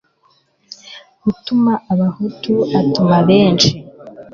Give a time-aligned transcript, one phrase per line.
[1.29, 3.71] utuma abahutu atuma benshi